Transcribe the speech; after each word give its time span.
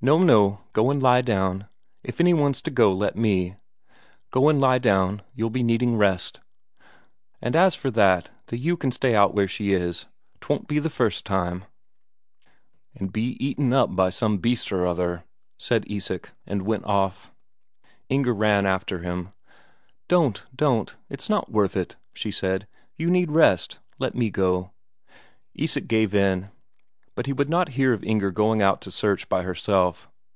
"No, 0.00 0.22
no, 0.22 0.60
go 0.74 0.92
and 0.92 1.02
lie 1.02 1.22
down. 1.22 1.66
If 2.04 2.20
any 2.20 2.32
one's 2.32 2.62
to 2.62 2.70
go, 2.70 2.92
let 2.92 3.16
me. 3.16 3.56
Go 4.30 4.48
and 4.48 4.60
lie 4.60 4.78
down, 4.78 5.22
you'll 5.34 5.50
be 5.50 5.64
needing 5.64 5.96
rest. 5.96 6.38
And 7.42 7.56
as 7.56 7.74
for 7.74 7.90
that, 7.90 8.30
the 8.46 8.58
ewe 8.58 8.76
can 8.76 8.92
stay 8.92 9.16
out 9.16 9.34
where 9.34 9.48
she 9.48 9.72
is 9.72 10.06
'twon't 10.40 10.68
be 10.68 10.78
the 10.78 10.88
first 10.88 11.26
time." 11.26 11.64
"And 12.94 13.12
be 13.12 13.30
eaten 13.44 13.72
up 13.72 13.96
by 13.96 14.10
some 14.10 14.38
beast 14.38 14.70
or 14.70 14.86
other," 14.86 15.24
said 15.58 15.84
Isak, 15.90 16.30
and 16.46 16.62
went 16.62 16.84
off. 16.84 17.32
Inger 18.08 18.34
ran 18.34 18.66
after 18.66 19.00
him. 19.00 19.32
"Don't, 20.06 20.44
don't, 20.54 20.94
it's 21.10 21.28
not 21.28 21.50
worth 21.50 21.76
it," 21.76 21.96
she 22.14 22.30
said. 22.30 22.68
"You 22.94 23.10
need 23.10 23.32
rest. 23.32 23.80
Let 23.98 24.14
me 24.14 24.30
go." 24.30 24.70
Isak 25.54 25.88
gave 25.88 26.14
in. 26.14 26.50
But 27.18 27.26
he 27.26 27.32
would 27.32 27.48
not 27.50 27.70
hear 27.70 27.92
of 27.92 28.04
Inger 28.04 28.30
going 28.30 28.62
out 28.62 28.80
to 28.82 28.92
search 28.92 29.28
by 29.28 29.42
herself. 29.42 30.08